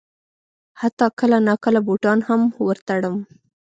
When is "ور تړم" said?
2.65-3.15